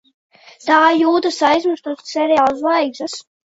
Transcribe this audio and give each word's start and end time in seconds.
Tā 0.69 0.77
jūtas 1.01 1.37
aizmirsto 1.51 1.95
seriālu 2.15 2.59
zvaigznes. 2.65 3.23